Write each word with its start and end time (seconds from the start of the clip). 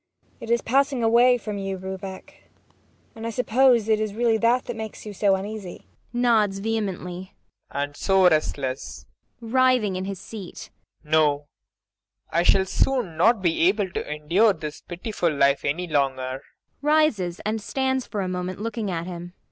It 0.39 0.49
is 0.49 0.63
passing 0.63 1.03
away 1.03 1.37
from 1.37 1.59
you, 1.59 1.77
Rubek. 1.77 2.49
And 3.15 3.27
I 3.27 3.29
suppose 3.29 3.87
it 3.87 3.99
is 3.99 4.15
really 4.15 4.39
that 4.39 4.65
that 4.65 4.75
makes 4.75 5.05
you 5.05 5.13
so 5.13 5.35
uneasy 5.35 5.85
PROFESSOR 5.91 6.13
RUBEK. 6.13 6.21
[Nods 6.21 6.57
vehemently.] 6.57 7.35
And 7.69 7.95
so 7.95 8.27
restless! 8.27 9.05
[Writhing 9.41 9.95
in 9.95 10.05
his 10.05 10.19
seat.] 10.19 10.71
No, 11.03 11.45
I 12.31 12.41
shall 12.41 12.65
soon 12.65 13.15
not 13.15 13.43
be 13.43 13.61
able 13.67 13.91
to 13.91 14.11
endure 14.11 14.53
this 14.53 14.81
pitiful 14.81 15.31
life 15.31 15.63
any 15.63 15.85
longer. 15.85 16.41
MAIA. 16.41 16.41
[Rises 16.81 17.39
and 17.45 17.61
stands 17.61 18.07
for 18.07 18.21
a 18.21 18.27
moment 18.27 18.59
looking 18.59 18.89
at 18.89 19.05
him. 19.05 19.33